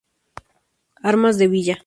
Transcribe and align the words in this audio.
Armas 1.11 1.37
de 1.37 1.47
Villa. 1.47 1.77